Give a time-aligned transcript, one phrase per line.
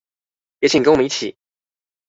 [0.61, 1.37] 也請跟我們一起